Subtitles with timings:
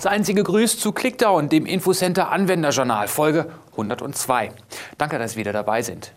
[0.00, 4.52] Seien Sie gegrüßt zu Clickdown, dem Infocenter Anwenderjournal, Folge 102.
[4.96, 6.12] Danke, dass Sie wieder dabei sind.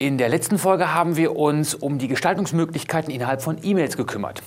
[0.00, 4.42] In der letzten Folge haben wir uns um die Gestaltungsmöglichkeiten innerhalb von E-Mails gekümmert.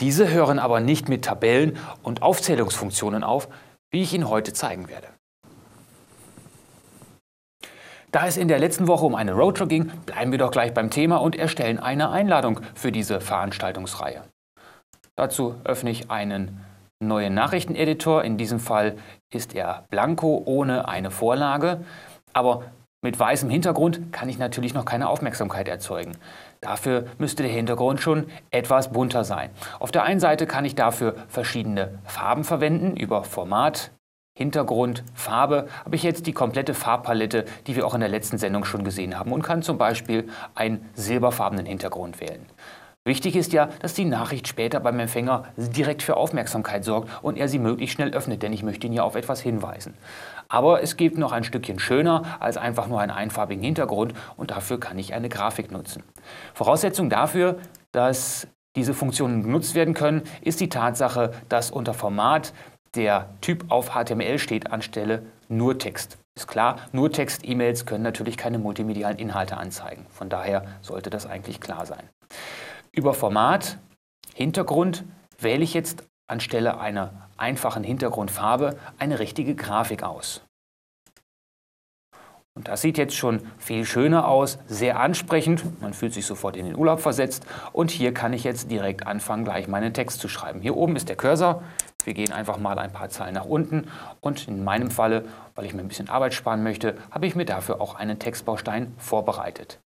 [0.00, 3.48] Diese hören aber nicht mit Tabellen und Aufzählungsfunktionen auf,
[3.92, 5.06] wie ich Ihnen heute zeigen werde.
[8.10, 10.90] Da es in der letzten Woche um eine Roadshow ging, bleiben wir doch gleich beim
[10.90, 14.24] Thema und erstellen eine Einladung für diese Veranstaltungsreihe.
[15.14, 16.64] Dazu öffne ich einen
[17.00, 18.24] neuen Nachrichteneditor.
[18.24, 18.96] In diesem Fall
[19.32, 21.84] ist er blanko ohne eine Vorlage.
[22.32, 22.64] Aber
[23.02, 26.12] mit weißem Hintergrund kann ich natürlich noch keine Aufmerksamkeit erzeugen.
[26.60, 29.50] Dafür müsste der Hintergrund schon etwas bunter sein.
[29.78, 32.96] Auf der einen Seite kann ich dafür verschiedene Farben verwenden.
[32.96, 33.90] Über Format,
[34.36, 38.66] Hintergrund, Farbe habe ich jetzt die komplette Farbpalette, die wir auch in der letzten Sendung
[38.66, 42.44] schon gesehen haben und kann zum Beispiel einen silberfarbenen Hintergrund wählen.
[43.06, 47.48] Wichtig ist ja, dass die Nachricht später beim Empfänger direkt für Aufmerksamkeit sorgt und er
[47.48, 49.94] sie möglichst schnell öffnet, denn ich möchte ihn ja auf etwas hinweisen.
[50.48, 54.78] Aber es gibt noch ein Stückchen schöner als einfach nur einen einfarbigen Hintergrund und dafür
[54.78, 56.02] kann ich eine Grafik nutzen.
[56.52, 57.56] Voraussetzung dafür,
[57.90, 62.52] dass diese Funktionen genutzt werden können, ist die Tatsache, dass unter Format
[62.94, 66.18] der Typ auf HTML steht anstelle nur Text.
[66.36, 70.06] Ist klar, nur Text-E-Mails können natürlich keine multimedialen Inhalte anzeigen.
[70.10, 72.02] Von daher sollte das eigentlich klar sein.
[72.92, 73.78] Über Format,
[74.34, 75.04] Hintergrund
[75.38, 80.42] wähle ich jetzt anstelle einer einfachen Hintergrundfarbe eine richtige Grafik aus.
[82.56, 85.80] Und das sieht jetzt schon viel schöner aus, sehr ansprechend.
[85.80, 87.46] Man fühlt sich sofort in den Urlaub versetzt.
[87.72, 90.60] Und hier kann ich jetzt direkt anfangen, gleich meinen Text zu schreiben.
[90.60, 91.62] Hier oben ist der Cursor.
[92.04, 93.88] Wir gehen einfach mal ein paar Zeilen nach unten.
[94.20, 97.44] Und in meinem Falle, weil ich mir ein bisschen Arbeit sparen möchte, habe ich mir
[97.44, 99.78] dafür auch einen Textbaustein vorbereitet.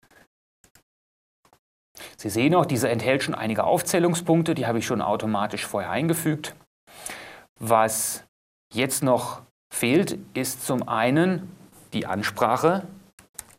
[2.22, 6.54] Sie sehen auch, dieser enthält schon einige Aufzählungspunkte, die habe ich schon automatisch vorher eingefügt.
[7.58, 8.22] Was
[8.72, 9.42] jetzt noch
[9.74, 11.50] fehlt, ist zum einen
[11.92, 12.86] die Ansprache.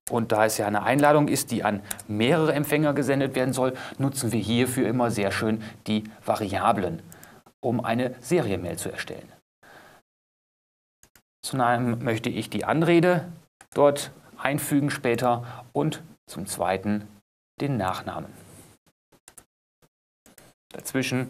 [0.10, 4.32] Und da es ja eine Einladung ist, die an mehrere Empfänger gesendet werden soll, nutzen
[4.32, 7.02] wir hierfür immer sehr schön die Variablen,
[7.60, 9.30] um eine Serienmail zu erstellen.
[11.52, 13.30] Einen möchte ich die Anrede
[13.74, 17.10] dort einfügen später und zum zweiten
[17.60, 18.43] den Nachnamen.
[20.74, 21.30] Dazwischen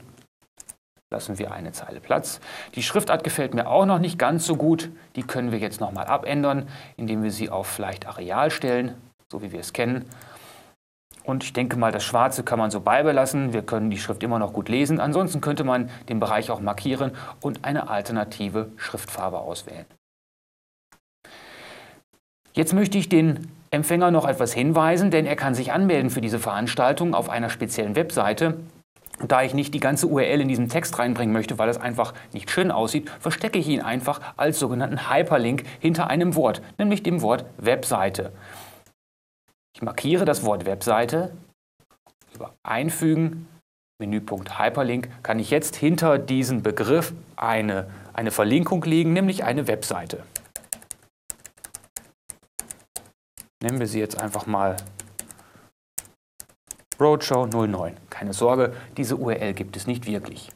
[1.11, 2.41] lassen wir eine Zeile Platz.
[2.75, 4.89] Die Schriftart gefällt mir auch noch nicht ganz so gut.
[5.15, 6.67] Die können wir jetzt nochmal abändern,
[6.97, 8.95] indem wir sie auf vielleicht Areal stellen,
[9.31, 10.05] so wie wir es kennen.
[11.23, 13.53] Und ich denke mal, das Schwarze kann man so beibelassen.
[13.53, 14.99] Wir können die Schrift immer noch gut lesen.
[14.99, 19.85] Ansonsten könnte man den Bereich auch markieren und eine alternative Schriftfarbe auswählen.
[22.53, 26.39] Jetzt möchte ich den Empfänger noch etwas hinweisen, denn er kann sich anmelden für diese
[26.39, 28.59] Veranstaltung auf einer speziellen Webseite.
[29.19, 32.49] Da ich nicht die ganze URL in diesen Text reinbringen möchte, weil es einfach nicht
[32.49, 37.45] schön aussieht, verstecke ich ihn einfach als sogenannten Hyperlink hinter einem Wort, nämlich dem Wort
[37.57, 38.33] Webseite.
[39.75, 41.31] Ich markiere das Wort Webseite
[42.33, 43.47] über Einfügen,
[43.99, 50.23] Menüpunkt Hyperlink, kann ich jetzt hinter diesen Begriff eine, eine Verlinkung legen, nämlich eine Webseite.
[53.61, 54.75] Nennen wir sie jetzt einfach mal
[57.03, 57.97] Roadshow 09.
[58.09, 60.49] Keine Sorge, diese URL gibt es nicht wirklich.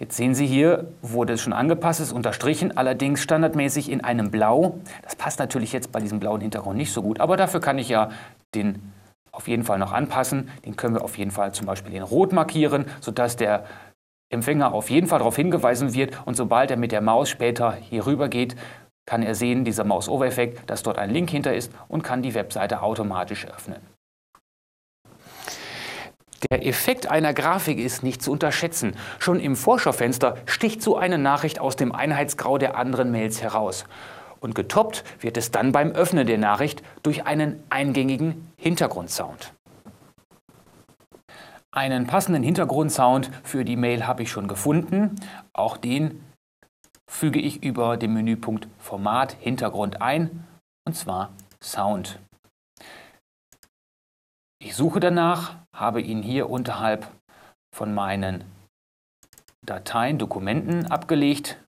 [0.00, 4.80] Jetzt sehen Sie hier, wurde es schon angepasst, ist unterstrichen, allerdings standardmäßig in einem Blau.
[5.02, 7.88] Das passt natürlich jetzt bei diesem blauen Hintergrund nicht so gut, aber dafür kann ich
[7.88, 8.10] ja
[8.56, 8.92] den
[9.30, 10.50] auf jeden Fall noch anpassen.
[10.64, 13.66] Den können wir auf jeden Fall zum Beispiel in Rot markieren, sodass der
[14.30, 18.04] Empfänger auf jeden Fall darauf hingewiesen wird und sobald er mit der Maus später hier
[18.04, 18.56] rüber geht,
[19.06, 22.82] kann er sehen, dieser Mouse-Over-Effekt, dass dort ein Link hinter ist und kann die Webseite
[22.82, 23.93] automatisch öffnen.
[26.50, 28.96] Der Effekt einer Grafik ist nicht zu unterschätzen.
[29.18, 33.84] Schon im Vorschaufenster sticht so eine Nachricht aus dem Einheitsgrau der anderen Mails heraus.
[34.40, 39.54] Und getoppt wird es dann beim Öffnen der Nachricht durch einen eingängigen Hintergrundsound.
[41.72, 45.16] Einen passenden Hintergrundsound für die Mail habe ich schon gefunden.
[45.52, 46.20] Auch den
[47.08, 50.44] füge ich über den Menüpunkt Format Hintergrund ein,
[50.86, 51.32] und zwar
[51.62, 52.18] Sound.
[54.64, 57.06] Ich suche danach, habe ihn hier unterhalb
[57.70, 58.44] von meinen
[59.60, 61.62] Dateien, Dokumenten abgelegt.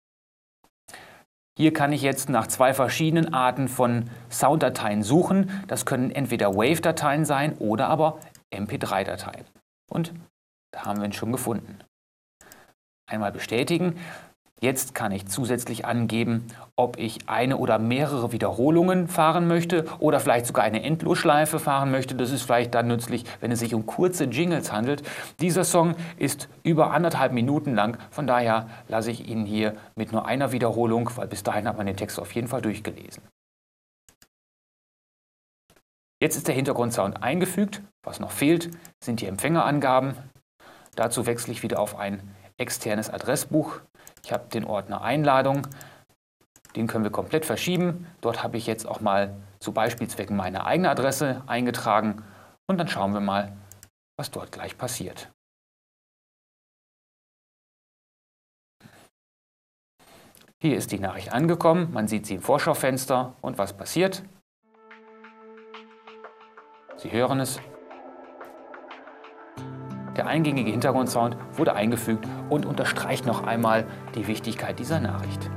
[1.57, 5.63] Hier kann ich jetzt nach zwei verschiedenen Arten von Sounddateien suchen.
[5.67, 8.19] Das können entweder Wave-Dateien sein oder aber
[8.53, 9.45] MP3-Dateien.
[9.89, 10.13] Und
[10.71, 11.79] da haben wir ihn schon gefunden.
[13.09, 13.99] Einmal bestätigen.
[14.63, 20.45] Jetzt kann ich zusätzlich angeben, ob ich eine oder mehrere Wiederholungen fahren möchte oder vielleicht
[20.45, 22.15] sogar eine Endlosschleife fahren möchte.
[22.15, 25.03] Das ist vielleicht dann nützlich, wenn es sich um kurze Jingles handelt.
[25.41, 30.25] Dieser Song ist über anderthalb Minuten lang, von daher lasse ich ihn hier mit nur
[30.27, 33.21] einer Wiederholung, weil bis dahin hat man den Text auf jeden Fall durchgelesen.
[36.21, 37.81] Jetzt ist der Hintergrundsound eingefügt.
[38.01, 38.69] Was noch fehlt,
[39.03, 40.13] sind die Empfängerangaben.
[40.95, 42.21] Dazu wechsle ich wieder auf ein
[42.57, 43.81] externes Adressbuch.
[44.25, 45.67] Ich habe den Ordner Einladung.
[46.75, 48.07] Den können wir komplett verschieben.
[48.21, 52.23] Dort habe ich jetzt auch mal zu Beispielzwecken meine eigene Adresse eingetragen.
[52.67, 53.55] Und dann schauen wir mal,
[54.17, 55.31] was dort gleich passiert.
[60.61, 61.91] Hier ist die Nachricht angekommen.
[61.91, 63.35] Man sieht sie im Vorschaufenster.
[63.41, 64.23] Und was passiert?
[66.95, 67.59] Sie hören es.
[70.15, 75.49] Der eingängige Hintergrundsound wurde eingefügt und unterstreicht noch einmal die Wichtigkeit dieser Nachricht.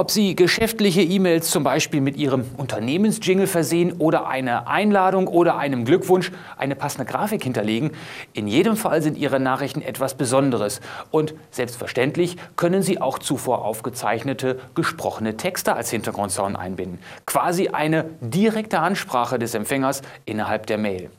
[0.00, 5.84] Ob Sie geschäftliche E-Mails zum Beispiel mit Ihrem Unternehmensjingle versehen oder eine Einladung oder einem
[5.84, 7.90] Glückwunsch eine passende Grafik hinterlegen,
[8.32, 10.80] in jedem Fall sind Ihre Nachrichten etwas Besonderes.
[11.10, 16.98] Und selbstverständlich können Sie auch zuvor aufgezeichnete gesprochene Texte als Hintergrundsound einbinden.
[17.26, 21.10] Quasi eine direkte Ansprache des Empfängers innerhalb der Mail.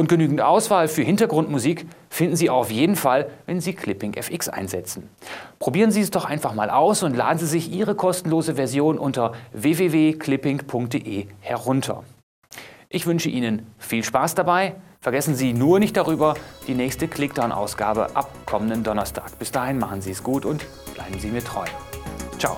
[0.00, 5.10] Und genügend Auswahl für Hintergrundmusik finden Sie auf jeden Fall, wenn Sie Clipping FX einsetzen.
[5.58, 9.34] Probieren Sie es doch einfach mal aus und laden Sie sich Ihre kostenlose Version unter
[9.52, 12.02] www.clipping.de herunter.
[12.88, 14.76] Ich wünsche Ihnen viel Spaß dabei.
[15.02, 16.32] Vergessen Sie nur nicht darüber
[16.66, 19.38] die nächste Clickdown-Ausgabe ab kommenden Donnerstag.
[19.38, 20.64] Bis dahin machen Sie es gut und
[20.94, 21.66] bleiben Sie mir treu.
[22.38, 22.56] Ciao.